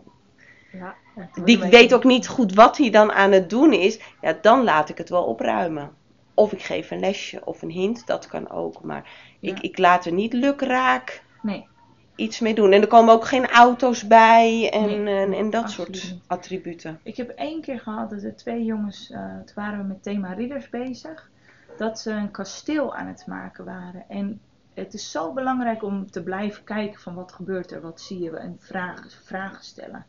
ja, 0.78 0.96
die 1.44 1.60
weet 1.60 1.94
ook 1.94 2.04
niet 2.04 2.28
goed 2.28 2.54
wat 2.54 2.78
hij 2.78 2.90
dan 2.90 3.12
aan 3.12 3.32
het 3.32 3.50
doen 3.50 3.74
is. 3.74 4.00
Ja, 4.22 4.38
dan 4.42 4.64
laat 4.64 4.90
ik 4.90 4.98
het 4.98 5.10
wel 5.10 5.24
opruimen. 5.24 5.92
Of 6.34 6.52
ik 6.52 6.62
geef 6.62 6.92
een 6.92 7.00
lesje 7.00 7.46
of 7.46 7.62
een 7.62 7.72
hint, 7.72 8.08
dat 8.08 8.28
kan 8.28 8.50
ook. 8.50 8.84
Maar 8.84 9.10
ik, 9.40 9.60
ik 9.60 9.78
laat 9.78 10.06
er 10.06 10.12
niet 10.12 10.34
lukraak 10.34 11.24
nee. 11.42 11.68
iets 12.16 12.40
mee 12.40 12.56
doen. 12.56 12.72
En 12.72 12.82
er 12.82 12.88
komen 12.88 13.14
ook 13.14 13.26
geen 13.26 13.48
auto's 13.48 14.08
bij 14.08 14.70
en, 14.72 15.04
Nee, 15.04 15.16
en, 15.16 15.34
en 15.34 15.50
dat 15.50 15.64
absoluut 15.64 15.98
soort 15.98 16.20
attributen. 16.28 17.00
Ik 17.04 17.18
heb 17.18 17.30
één 17.30 17.62
keer 17.62 17.80
gehad 17.80 18.10
dat 18.10 18.24
er 18.24 18.36
twee 18.36 18.64
jongens, 18.64 19.12
eh 19.12 19.20
toen 19.20 19.56
waren 19.56 19.80
we 19.80 19.86
met 19.86 20.04
thema 20.04 20.34
ridders 20.34 20.70
bezig, 20.70 21.30
dat 21.78 22.00
ze 22.00 22.12
een 22.12 22.32
kasteel 22.32 22.96
aan 22.96 23.08
het 23.08 23.28
maken 23.28 23.66
waren. 23.66 24.06
En 24.08 24.42
het 24.74 24.94
is 24.94 25.12
zo 25.12 25.34
belangrijk 25.34 25.84
om 25.84 26.12
te 26.12 26.24
blijven 26.24 26.64
kijken 26.64 27.00
van 27.00 27.16
wat 27.16 27.32
gebeurt 27.32 27.72
er, 27.72 27.82
wat 27.82 28.02
zie 28.02 28.20
je 28.20 28.38
en 28.38 28.58
vragen, 28.60 29.10
vragen 29.12 29.64
stellen. 29.64 30.06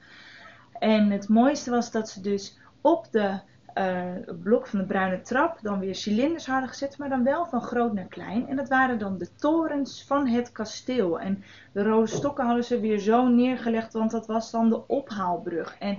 En 0.79 1.11
het 1.11 1.29
mooiste 1.29 1.71
was 1.71 1.91
dat 1.91 2.09
ze 2.09 2.21
dus 2.21 2.59
op 2.81 3.07
de 3.11 3.41
eh, 3.75 4.13
blok 4.43 4.67
van 4.67 4.79
de 4.79 4.87
bruine 4.87 5.21
trap 5.21 5.59
dan 5.63 5.79
weer 5.79 5.95
cilinders 5.95 6.47
hadden 6.47 6.69
gezet, 6.69 6.99
maar 6.99 7.09
dan 7.09 7.25
wel 7.25 7.47
van 7.47 7.63
groot 7.63 7.93
naar 7.93 8.09
klein. 8.09 8.49
En 8.49 8.57
dat 8.57 8.69
waren 8.69 8.99
dan 8.99 9.19
de 9.19 9.35
torens 9.35 10.05
van 10.05 10.27
het 10.27 10.53
kasteel. 10.53 11.21
En 11.21 11.45
de 11.73 11.83
rode 11.83 12.07
stokken 12.07 12.45
hadden 12.45 12.65
ze 12.65 12.81
weer 12.81 12.99
zo 12.99 13.29
neergelegd, 13.29 13.93
want 13.93 14.11
dat 14.11 14.27
was 14.27 14.51
dan 14.51 14.69
de 14.69 14.87
ophaalbrug. 14.87 15.77
En 15.79 15.99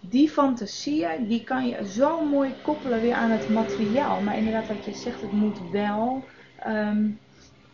die 0.00 0.28
fantasieën, 0.30 1.26
die 1.26 1.44
kan 1.44 1.66
je 1.66 1.86
zo 1.88 2.24
mooi 2.24 2.60
koppelen 2.60 3.00
weer 3.00 3.14
aan 3.14 3.30
het 3.30 3.48
materiaal. 3.48 4.22
Maar 4.22 4.36
inderdaad, 4.36 4.68
wat 4.68 4.84
je 4.84 4.92
zegt, 4.92 5.20
het 5.20 5.32
moet 5.32 5.58
wel 5.70 6.28
ehm, 6.56 7.10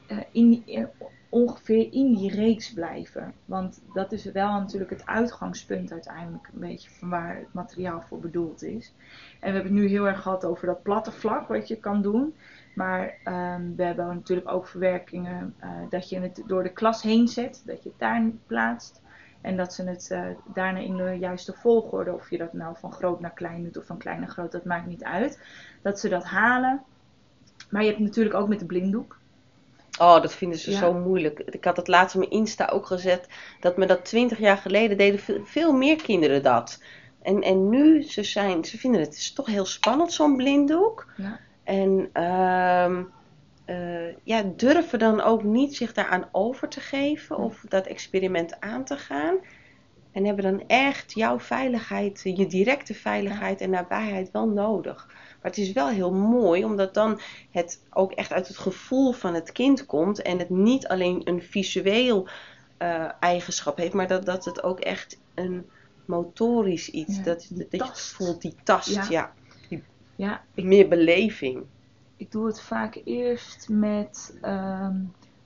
eh, 0.06 0.18
in 0.32 0.50
die- 0.50 0.86
ongeveer 1.32 1.92
in 1.92 2.14
die 2.14 2.30
reeks 2.30 2.72
blijven. 2.72 3.34
Want 3.44 3.82
dat 3.92 4.12
is 4.12 4.24
wel 4.24 4.52
natuurlijk 4.52 4.90
het 4.90 5.06
uitgangspunt 5.06 5.92
uiteindelijk 5.92 6.48
een 6.52 6.60
beetje 6.60 6.90
van 6.90 7.08
waar 7.08 7.36
het 7.36 7.52
materiaal 7.52 8.00
voor 8.00 8.20
bedoeld 8.20 8.62
is. 8.62 8.94
En 9.40 9.48
we 9.48 9.54
hebben 9.54 9.72
het 9.72 9.82
nu 9.82 9.88
heel 9.88 10.06
erg 10.06 10.22
gehad 10.22 10.44
over 10.44 10.66
dat 10.66 10.82
platte 10.82 11.12
vlak 11.12 11.48
wat 11.48 11.68
je 11.68 11.76
kan 11.76 12.02
doen. 12.02 12.34
Maar 12.74 13.14
ehm, 13.24 13.74
we 13.76 13.82
hebben 13.82 14.06
natuurlijk 14.06 14.50
ook 14.50 14.66
verwerkingen 14.66 15.54
eh, 15.58 15.70
dat 15.88 16.08
je 16.08 16.20
het 16.20 16.42
door 16.46 16.62
de 16.62 16.72
klas 16.72 17.02
heen 17.02 17.28
zet, 17.28 17.62
dat 17.66 17.82
je 17.82 17.88
het 17.88 17.98
daar 17.98 18.30
plaatst. 18.46 19.00
En 19.40 19.56
dat 19.56 19.74
ze 19.74 19.84
het 19.84 20.10
eh, 20.10 20.24
daarna 20.54 20.78
in 20.78 20.96
de 20.96 21.16
juiste 21.18 21.52
volgorde, 21.52 22.12
of 22.12 22.30
je 22.30 22.38
dat 22.38 22.52
nou 22.52 22.76
van 22.78 22.92
groot 22.92 23.20
naar 23.20 23.34
klein 23.34 23.62
doet 23.62 23.76
of 23.76 23.86
van 23.86 23.98
klein 23.98 24.20
naar 24.20 24.28
groot, 24.28 24.52
dat 24.52 24.64
maakt 24.64 24.86
niet 24.86 25.04
uit. 25.04 25.40
Dat 25.82 26.00
ze 26.00 26.08
dat 26.08 26.24
halen. 26.24 26.82
Maar 27.70 27.82
je 27.82 27.88
hebt 27.88 28.00
natuurlijk 28.00 28.34
ook 28.34 28.48
met 28.48 28.58
de 28.58 28.66
blinddoek. 28.66 29.20
Oh, 30.02 30.22
dat 30.22 30.34
vinden 30.34 30.58
ze 30.58 30.70
Ja. 30.70 30.78
zo 30.78 30.92
moeilijk. 30.92 31.38
Ik 31.38 31.64
had 31.64 31.76
het 31.76 31.88
laatst 31.88 32.14
op 32.14 32.20
mijn 32.20 32.32
Insta 32.32 32.66
ook 32.66 32.86
gezet. 32.86 33.28
Dat 33.60 33.76
me 33.76 33.86
dat 33.86 34.04
twintig 34.04 34.38
jaar 34.38 34.56
geleden 34.56 34.96
deden 34.96 35.20
veel, 35.44 35.72
meer 35.72 36.02
kinderen 36.02 36.42
dat. 36.42 36.82
En, 37.22 37.42
en 37.42 37.68
nu, 37.68 38.02
ze, 38.02 38.22
zijn, 38.22 38.64
ze 38.64 38.78
vinden 38.78 39.00
het 39.00 39.14
is 39.14 39.32
toch 39.32 39.46
heel 39.46 39.64
spannend, 39.64 40.12
zo'n 40.12 40.36
blinddoek. 40.36 41.12
Ja. 41.16 41.40
En 41.64 42.08
eh, 42.12 42.90
ja, 44.22 44.42
durven 44.56 44.98
dan 44.98 45.20
ook 45.20 45.42
niet 45.42 45.76
zich 45.76 45.92
daaraan 45.92 46.28
over 46.32 46.68
te 46.68 46.80
geven 46.80 47.36
of 47.36 47.64
dat 47.68 47.86
experiment 47.86 48.60
aan 48.60 48.84
te 48.84 48.96
gaan. 48.96 49.36
En 50.12 50.24
hebben 50.24 50.44
dan 50.44 50.64
echt 50.66 51.14
jouw 51.14 51.40
veiligheid, 51.40 52.20
je 52.24 52.46
directe 52.46 52.94
veiligheid 52.94 53.60
en 53.60 53.70
nabijheid 53.70 54.30
wel 54.30 54.48
nodig. 54.48 55.08
Maar 55.42 55.50
het 55.50 55.60
is 55.60 55.72
wel 55.72 55.88
heel 55.88 56.12
mooi, 56.12 56.64
omdat 56.64 56.94
dan 56.94 57.20
het 57.50 57.82
ook 57.90 58.12
echt 58.12 58.32
uit 58.32 58.48
het 58.48 58.58
gevoel 58.58 59.12
van 59.12 59.34
het 59.34 59.52
kind 59.52 59.86
komt. 59.86 60.22
En 60.22 60.38
het 60.38 60.50
niet 60.50 60.88
alleen 60.88 61.20
een 61.24 61.42
visueel 61.42 62.28
eh, 62.76 63.08
eigenschap 63.20 63.76
heeft, 63.76 63.92
maar 63.92 64.06
dat, 64.08 64.24
dat 64.26 64.44
het 64.44 64.62
ook 64.62 64.80
echt 64.80 65.18
een 65.34 65.66
motorisch 66.04 66.90
iets. 66.90 67.16
Ja, 67.16 67.22
dat, 67.22 67.46
die 67.50 67.66
dat 67.70 67.86
je 67.98 68.14
voelt, 68.14 68.42
die 68.42 68.54
tast, 68.62 68.88
Ja. 68.94 69.06
ja. 69.10 69.32
Ja, 70.16 70.42
ik, 70.54 70.64
Meer 70.64 70.88
beleving. 70.88 71.62
ik 72.16 72.30
doe 72.32 72.46
het 72.46 72.60
vaak 72.60 73.00
eerst 73.04 73.68
met 73.68 74.38
ehm, 74.40 74.96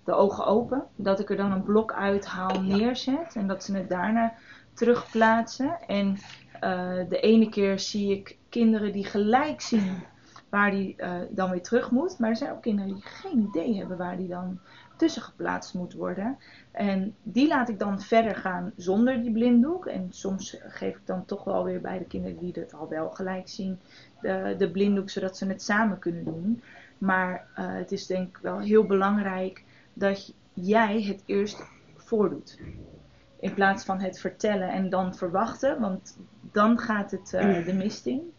de 0.04 0.12
ogen 0.12 0.46
open. 0.46 0.84
Dat 0.96 1.20
ik 1.20 1.30
er 1.30 1.36
dan 1.36 1.52
een 1.52 1.62
blok 1.62 1.92
uithaal, 1.92 2.60
neerzet. 2.60 3.34
En 3.34 3.46
dat 3.46 3.64
ze 3.64 3.76
het 3.76 3.88
daarna 3.88 4.34
terugplaatsen. 4.74 5.78
En 5.86 6.18
eh, 6.60 7.08
de 7.08 7.20
ene 7.20 7.48
keer 7.48 7.78
zie 7.78 8.12
ik 8.12 8.38
kinderen 8.48 8.92
die 8.92 9.04
gelijk 9.04 9.60
zien 9.60 10.02
waar 10.48 10.70
die 10.70 10.96
eh, 10.96 11.12
dan 11.30 11.50
weer 11.50 11.62
terug 11.62 11.90
moet. 11.90 12.18
Maar 12.18 12.30
er 12.30 12.36
zijn 12.36 12.52
ook 12.52 12.62
kinderen 12.62 12.92
die 12.92 13.02
geen 13.02 13.40
idee 13.40 13.76
hebben 13.76 13.96
waar 13.96 14.16
die 14.16 14.28
dan 14.28 14.58
tussen 14.96 15.22
geplaatst 15.22 15.74
moet 15.74 15.94
worden. 15.94 16.38
En 16.70 17.14
die 17.22 17.48
laat 17.48 17.68
ik 17.68 17.78
dan 17.78 18.00
verder 18.00 18.36
gaan 18.36 18.72
zonder 18.76 19.22
die 19.22 19.32
blinddoek. 19.32 19.86
En 19.86 20.06
soms 20.10 20.56
geef 20.66 20.96
ik 20.96 21.06
dan 21.06 21.24
toch 21.24 21.44
wel 21.44 21.64
weer 21.64 21.80
bij 21.80 21.98
de 21.98 22.04
kinderen 22.04 22.38
die 22.38 22.52
het 22.54 22.74
al 22.74 22.88
wel 22.88 23.10
gelijk 23.10 23.48
zien 23.48 23.78
de, 24.20 24.54
de 24.58 24.70
blinddoek, 24.70 25.10
zodat 25.10 25.36
ze 25.36 25.46
het 25.46 25.62
samen 25.62 25.98
kunnen 25.98 26.24
doen. 26.24 26.62
Maar 26.98 27.46
eh, 27.54 27.74
het 27.74 27.92
is 27.92 28.06
denk 28.06 28.28
ik 28.28 28.42
wel 28.42 28.58
heel 28.58 28.84
belangrijk 28.84 29.64
dat 29.92 30.34
jij 30.52 31.02
het 31.02 31.22
eerst 31.26 31.62
voordoet. 31.96 32.58
In 33.40 33.54
plaats 33.54 33.84
van 33.84 34.00
het 34.00 34.20
vertellen 34.20 34.68
en 34.68 34.88
dan 34.90 35.14
verwachten, 35.14 35.80
want 35.80 36.16
dan 36.52 36.78
gaat 36.78 37.10
het 37.10 37.34
eh, 37.34 37.64
de 37.64 37.72
mist 37.74 38.06
in. 38.06 38.32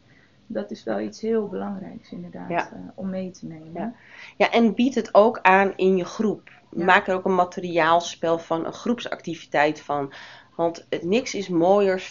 Dat 0.48 0.72
is 0.72 0.84
wel 0.84 1.00
iets 1.00 1.22
heel 1.22 1.48
belangrijks 1.48 2.12
inderdaad 2.12 2.50
Ja. 2.50 2.72
eh, 2.72 2.80
om 2.96 3.10
mee 3.10 3.32
te 3.32 3.46
nemen. 3.46 3.72
Ja. 3.74 3.94
Ja, 4.38 4.52
en 4.52 4.74
bied 4.76 4.96
het 4.96 5.14
ook 5.14 5.40
aan 5.42 5.74
in 5.76 5.98
je 5.98 6.06
groep. 6.06 6.50
Ja. 6.72 6.86
Maak 6.86 7.08
er 7.08 7.16
ook 7.16 7.26
een 7.26 7.36
materiaalspel 7.36 8.40
van, 8.40 8.66
een 8.66 8.74
groepsactiviteit 8.74 9.82
van. 9.82 10.14
Want 10.56 10.86
het, 10.90 11.04
niks 11.04 11.36
is 11.36 11.50
mooier, 11.50 12.04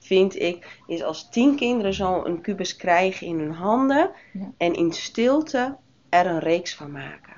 vind 0.00 0.40
ik, 0.40 0.80
is 0.86 1.02
als 1.02 1.28
tien 1.30 1.56
kinderen 1.56 1.94
zo 1.94 2.24
een 2.24 2.40
kubus 2.40 2.76
krijgen 2.76 3.26
in 3.26 3.38
hun 3.38 3.52
handen. 3.52 4.10
En 4.56 4.74
in 4.74 4.92
stilte 4.92 5.76
er 6.08 6.26
een 6.26 6.38
reeks 6.38 6.74
van 6.74 6.90
maken. 6.90 7.36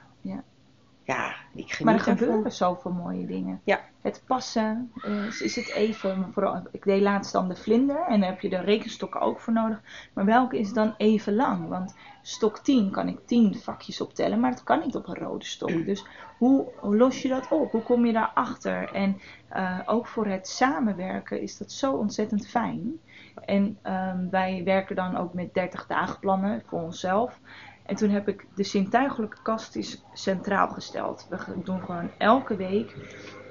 Ja. 1.04 1.34
Ik 1.54 1.72
geniet 1.72 1.80
Maar 1.80 1.94
er 1.94 2.16
gebeuren 2.16 2.52
zoveel 2.52 2.90
mooie 2.90 3.26
dingen. 3.26 3.60
Ja. 3.64 3.80
Het 4.00 4.22
passen, 4.26 4.92
eh, 5.02 5.40
is 5.40 5.56
het 5.56 5.72
even, 5.72 6.28
vooral, 6.32 6.62
ik 6.70 6.84
deed 6.84 7.02
laatst 7.02 7.32
dan 7.32 7.48
de 7.48 7.56
vlinder 7.56 8.06
en 8.08 8.20
daar 8.20 8.30
heb 8.30 8.40
je 8.40 8.48
de 8.48 8.60
rekenstokken 8.60 9.20
ook 9.20 9.40
voor 9.40 9.52
nodig. 9.52 9.80
Maar 10.12 10.24
welke 10.24 10.58
is 10.58 10.72
dan 10.72 10.94
even 10.96 11.34
lang? 11.34 11.68
Want 11.68 11.94
stok 12.22 12.58
10 12.58 12.90
kan 12.90 13.08
ik 13.08 13.18
10 13.26 13.54
vakjes 13.54 14.00
optellen, 14.00 14.40
maar 14.40 14.50
dat 14.50 14.62
kan 14.62 14.80
niet 14.80 14.96
op 14.96 15.08
een 15.08 15.14
rode 15.14 15.44
stok. 15.44 15.86
Dus 15.86 16.06
hoe, 16.38 16.72
hoe 16.76 16.96
los 16.96 17.22
je 17.22 17.28
dat 17.28 17.48
op? 17.50 17.70
Hoe 17.70 17.82
kom 17.82 18.06
je 18.06 18.12
daarachter? 18.12 18.92
En 18.92 19.20
eh, 19.48 19.78
ook 19.86 20.06
voor 20.06 20.26
het 20.26 20.48
samenwerken 20.48 21.40
is 21.40 21.58
dat 21.58 21.72
zo 21.72 21.92
ontzettend 21.92 22.46
fijn. 22.46 23.00
En 23.44 23.78
ehm, 23.82 24.28
wij 24.30 24.62
werken 24.64 24.96
dan 24.96 25.16
ook 25.16 25.34
met 25.34 25.54
30 25.54 25.86
dagenplannen 25.86 26.62
voor 26.66 26.80
onszelf. 26.80 27.40
En 27.82 27.96
toen 27.96 28.10
heb 28.10 28.28
ik 28.28 28.48
de 28.54 28.64
zintuigelijke 28.64 29.42
kast 29.42 29.76
is 29.76 30.06
centraal 30.12 30.68
gesteld. 30.68 31.26
We 31.28 31.60
doen 31.62 31.84
gewoon 31.84 32.12
elke 32.16 32.56
week 32.56 32.96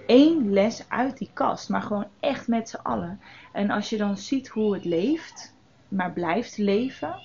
één 0.05 0.49
les 0.53 0.89
uit 0.89 1.17
die 1.17 1.31
kast. 1.33 1.69
Maar 1.69 1.81
gewoon 1.81 2.07
echt 2.19 2.47
met 2.47 2.69
z'n 2.69 2.75
allen. 2.75 3.19
En 3.51 3.69
als 3.69 3.89
je 3.89 3.97
dan 3.97 4.17
ziet 4.17 4.47
hoe 4.47 4.73
het 4.73 4.85
leeft, 4.85 5.55
maar 5.87 6.13
blijft 6.13 6.57
leven. 6.57 7.21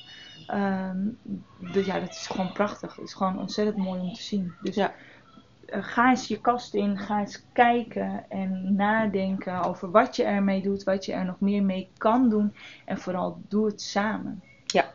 dus 1.57 1.87
ja, 1.87 2.01
dat 2.01 2.09
is 2.15 2.27
gewoon 2.27 2.53
prachtig. 2.53 2.97
Het 2.97 3.05
is 3.07 3.15
gewoon 3.15 3.39
ontzettend 3.39 3.77
mooi 3.77 4.01
om 4.01 4.13
te 4.13 4.23
zien. 4.23 4.57
Dus 4.61 4.75
Ja. 4.75 4.95
eh, 5.67 5.83
ga 5.85 6.11
eens 6.11 6.29
je 6.29 6.41
kast 6.41 6.75
in, 6.75 6.99
ga 6.99 7.21
eens 7.21 7.47
kijken 7.53 8.25
en 8.29 8.75
nadenken 8.75 9.63
over 9.63 9.91
wat 9.91 10.17
je 10.17 10.25
ermee 10.25 10.63
doet, 10.63 10.83
wat 10.83 11.05
je 11.05 11.13
er 11.13 11.25
nog 11.25 11.41
meer 11.41 11.63
mee 11.63 11.93
kan 11.97 12.29
doen. 12.29 12.55
En 12.85 12.99
vooral 12.99 13.43
doe 13.49 13.67
het 13.67 13.81
samen. 13.81 14.43
Ja, 14.65 14.95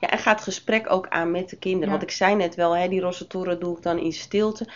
en 0.00 0.18
ga 0.18 0.30
het 0.32 0.40
gesprek 0.40 0.90
ook 0.90 1.08
aan 1.08 1.30
met 1.30 1.48
de 1.50 1.56
kinderen. 1.58 1.86
Ja. 1.86 1.98
Want 1.98 2.02
ik 2.10 2.16
zei 2.16 2.34
net 2.34 2.54
wel, 2.54 2.76
hè, 2.76 2.88
die 2.88 3.00
rosse 3.00 3.26
toeren 3.26 3.60
doe 3.60 3.76
ik 3.76 3.82
dan 3.82 3.98
in 3.98 4.12
stilte. 4.12 4.68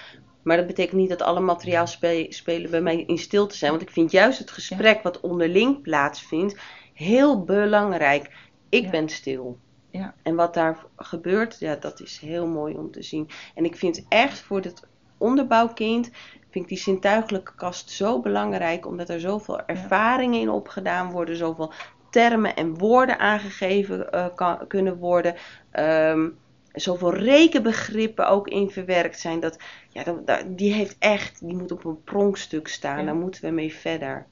Maar 0.43 0.57
dat 0.57 0.67
betekent 0.67 1.01
niet 1.01 1.09
dat 1.09 1.23
alle 1.23 1.41
materiaalspelen 1.41 2.71
bij 2.71 2.81
mij 2.81 3.05
in 3.07 3.19
stilte 3.19 3.57
zijn. 3.57 3.71
Want 3.71 3.83
ik 3.83 3.91
vind 3.91 4.11
juist 4.11 4.39
het 4.39 4.51
gesprek 4.51 5.03
wat 5.03 5.21
onderling 5.21 5.83
plaatsvindt 5.83 6.57
heel 6.95 7.45
belangrijk. 7.45 8.31
Ik 8.69 8.85
Ja. 8.85 8.91
ben 8.91 9.09
stil. 9.09 9.59
Ja. 9.91 10.15
En 10.23 10.35
wat 10.35 10.55
daar 10.55 10.85
gebeurt, 10.97 11.59
ja, 11.59 11.75
dat 11.75 12.01
is 12.01 12.19
heel 12.19 12.47
mooi 12.47 12.75
om 12.75 12.91
te 12.91 13.03
zien. 13.03 13.29
En 13.55 13.65
ik 13.65 13.77
vind 13.77 14.05
echt 14.09 14.41
voor 14.41 14.61
het 14.61 14.83
onderbouwkind, 15.19 16.11
vind 16.51 16.65
ik 16.65 16.69
die 16.69 16.79
zintuigelijke 16.79 17.55
kast 17.55 17.91
zo 17.91 18.21
belangrijk. 18.21 18.87
Omdat 18.87 19.09
er 19.09 19.21
zoveel 19.21 19.61
ervaringen 19.67 20.41
in 20.41 20.51
opgedaan 20.51 21.11
worden. 21.11 21.37
Zoveel 21.37 21.73
termen 22.13 22.57
en 22.57 22.79
woorden 22.79 23.19
aangegeven 23.19 24.13
eh, 24.13 24.27
kan, 24.35 24.67
kunnen 24.67 24.97
worden. 24.97 25.35
Ehm, 25.71 26.29
zoveel 26.73 27.15
rekenbegrippen 27.15 28.29
ook 28.29 28.49
in 28.49 28.71
verwerkt 28.71 29.21
zijn. 29.21 29.41
Dat, 29.41 29.59
ja, 29.89 30.05
dat, 30.05 30.27
dat- 30.27 30.45
die 30.59 30.73
heeft 30.73 30.97
echt, 30.99 31.41
die 31.47 31.57
moet 31.57 31.73
op 31.73 31.85
een 31.85 32.03
pronkstuk 32.05 32.69
staan. 32.69 32.99
Ja. 32.99 33.05
Daar 33.05 33.15
moeten 33.15 33.45
we 33.45 33.51
mee 33.51 33.75
verder. 33.75 34.27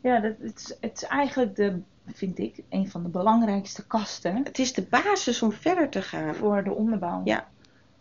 Ja, 0.00 0.20
dat, 0.20 0.32
het, 0.40 0.58
is, 0.60 0.76
het 0.80 0.96
is 1.02 1.08
eigenlijk 1.08 1.56
de, 1.56 1.80
vind 2.12 2.38
ik, 2.38 2.56
een 2.70 2.88
van 2.90 3.02
de 3.02 3.08
belangrijkste 3.08 3.86
kasten 3.86 4.36
Het 4.44 4.58
is 4.58 4.72
de 4.72 4.82
basis 4.82 5.42
om 5.42 5.52
verder 5.52 5.88
te 5.88 6.02
gaan. 6.02 6.34
voor 6.34 6.64
de 6.64 6.72
onderbouw. 6.72 7.20
Ja. 7.24 7.48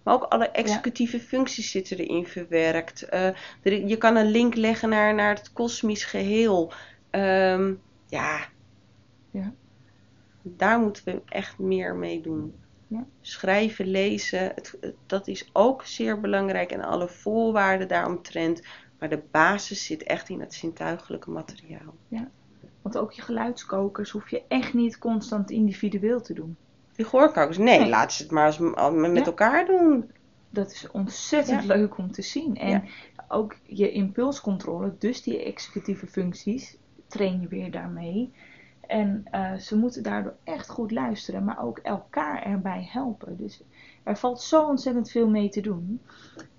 Maar 0.04 0.14
ook 0.14 0.24
alle 0.24 0.50
executieve 0.50 1.20
functies 1.20 1.72
zitten 1.72 1.98
erin 1.98 2.26
verwerkt. 2.28 3.02
Eh, 3.02 3.28
er- 3.62 3.88
je 3.88 3.98
kan 3.98 4.16
een 4.16 4.30
link 4.32 4.56
leggen 4.56 4.90
naar, 4.90 5.14
naar 5.14 5.36
het 5.36 5.54
kosmisch 5.54 6.06
geheel. 6.06 6.72
Ehm, 7.10 7.74
ja. 8.08 8.40
Ja. 9.36 9.54
Daar 10.42 10.80
moeten 10.80 11.04
we 11.06 11.22
echt 11.26 11.60
meer 11.60 11.96
mee 11.96 12.22
doen. 12.22 12.56
Ja. 12.88 13.06
Schrijven, 13.22 13.88
lezen, 13.88 14.40
het, 14.40 14.78
het- 14.82 14.96
dat 15.06 15.28
is 15.28 15.50
ook 15.54 15.84
zeer 15.86 16.20
belangrijk. 16.20 16.72
En 16.72 16.82
alle 16.84 17.08
voorwaarden 17.08 17.88
daaromtrent. 17.88 18.62
Maar 18.62 18.74
Maar 19.00 19.10
de 19.10 19.24
basis 19.32 19.86
zit 19.86 20.04
echt 20.04 20.30
in 20.30 20.40
het 20.40 20.54
zintuigelijke 20.54 21.30
materiaal. 21.32 21.96
Want 22.82 22.98
ook 22.98 23.12
je 23.12 23.22
geluidskokers 23.22 24.10
hoef 24.10 24.30
je 24.30 24.44
echt 24.48 24.74
niet 24.74 24.98
constant 24.98 25.52
individueel 25.52 26.22
te 26.22 26.34
doen. 26.34 26.58
Die 26.96 27.06
gehoorkokers, 27.06 27.58
nee, 27.58 27.80
Nee. 27.80 27.90
laat 27.90 28.14
ze 28.14 28.24
het 28.24 28.32
maar 28.32 28.46
eens 28.46 28.58
met 28.58 29.18
Ja. 29.18 29.24
elkaar 29.26 29.66
doen. 29.66 30.12
Dat 30.50 30.72
is 30.72 30.92
ontzettend 30.92 31.64
Ja. 31.64 31.76
leuk 31.76 31.98
om 31.98 32.12
te 32.12 32.22
zien. 32.22 32.56
En 32.58 32.70
Ja. 32.70 32.84
ook 33.28 33.56
je 33.64 33.92
impulscontrole, 33.92 34.96
dus 35.00 35.22
die 35.24 35.44
executieve 35.44 36.08
functies, 36.08 36.78
train 37.08 37.42
je 37.42 37.48
weer 37.48 37.72
daarmee. 37.72 38.34
En 38.88 39.26
eh, 39.32 39.54
ze 39.54 39.78
moeten 39.78 40.04
daardoor 40.04 40.36
echt 40.44 40.70
goed 40.70 40.92
luisteren, 40.92 41.44
maar 41.44 41.64
ook 41.64 41.78
elkaar 41.78 42.44
erbij 42.44 42.90
helpen. 42.92 43.38
Dus 43.38 43.64
er 44.04 44.18
valt 44.18 44.42
zo 44.42 44.68
ontzettend 44.68 45.12
veel 45.12 45.30
mee 45.30 45.50
te 45.50 45.62
doen. 45.62 46.02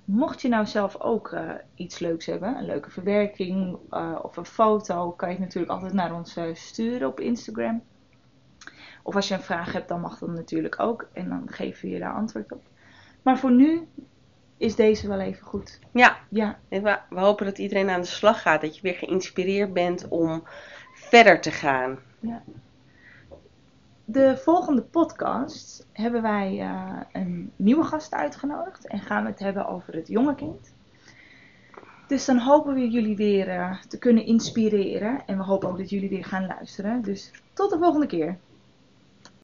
Mocht 0.04 0.42
je 0.42 0.48
nou 0.48 0.66
zelf 0.66 1.00
ook 1.00 1.32
eh, 1.32 1.50
iets 1.74 1.98
leuks 1.98 2.26
hebben, 2.26 2.56
een 2.56 2.66
leuke 2.66 2.90
verwerking 2.90 3.78
eh, 3.90 4.18
of 4.22 4.36
een 4.36 4.44
foto, 4.44 5.10
kan 5.10 5.28
je 5.28 5.34
het 5.34 5.44
natuurlijk 5.44 5.72
altijd 5.72 5.92
naar 5.92 6.14
ons 6.14 6.38
sturen 6.52 7.08
op 7.08 7.20
Instagram. 7.20 7.82
Of 9.02 9.14
als 9.14 9.28
je 9.28 9.34
een 9.34 9.40
vraag 9.40 9.72
hebt, 9.72 9.88
dan 9.88 10.00
mag 10.00 10.18
dat 10.18 10.28
natuurlijk 10.28 10.80
ook. 10.80 11.08
En 11.12 11.28
dan 11.28 11.42
geven 11.46 11.88
we 11.88 11.94
je 11.94 11.98
daar 11.98 12.14
antwoord 12.14 12.52
op. 12.52 12.62
Maar 13.22 13.38
voor 13.38 13.52
nu 13.52 13.88
is 14.56 14.74
deze 14.74 15.08
wel 15.08 15.20
even 15.20 15.46
goed. 15.46 15.78
Ja, 15.92 16.16
Ja, 16.28 16.58
we 17.10 17.20
hopen 17.20 17.46
dat 17.46 17.58
iedereen 17.58 17.90
aan 17.90 18.00
de 18.00 18.06
slag 18.06 18.42
gaat. 18.42 18.60
Dat 18.60 18.76
je 18.76 18.82
weer 18.82 18.94
geïnspireerd 18.94 19.72
bent 19.72 20.08
om 20.08 20.42
verder 20.94 21.40
te 21.40 21.50
gaan. 21.50 21.98
De 24.04 24.36
volgende 24.36 24.82
podcast 24.82 25.86
hebben 25.92 26.22
wij 26.22 26.60
eh, 26.60 27.00
een 27.12 27.52
nieuwe 27.56 27.84
gast 27.84 28.14
uitgenodigd. 28.14 28.86
En 28.86 28.98
gaan 28.98 29.22
we 29.22 29.30
het 29.30 29.38
hebben 29.38 29.66
over 29.66 29.94
het 29.94 30.08
jonge 30.08 30.34
kind. 30.34 30.74
Dus 32.06 32.24
dan 32.24 32.38
hopen 32.38 32.74
we 32.74 32.90
jullie 32.90 33.16
weer 33.16 33.48
eh, 33.48 33.82
te 33.88 33.98
kunnen 33.98 34.26
inspireren. 34.26 35.26
En 35.26 35.36
we 35.36 35.44
hopen 35.44 35.68
ook 35.68 35.78
dat 35.78 35.90
jullie 35.90 36.08
weer 36.08 36.24
gaan 36.24 36.46
luisteren. 36.46 37.02
Dus 37.02 37.30
tot 37.52 37.70
de 37.70 37.78
volgende 37.78 38.06
keer. 38.06 38.38